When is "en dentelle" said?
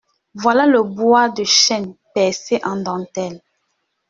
2.63-3.39